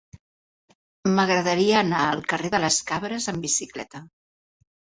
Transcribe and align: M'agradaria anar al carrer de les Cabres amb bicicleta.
M'agradaria 1.17 1.75
anar 1.83 2.01
al 2.07 2.25
carrer 2.33 2.53
de 2.57 2.63
les 2.65 2.81
Cabres 2.89 3.31
amb 3.35 3.47
bicicleta. 3.51 4.05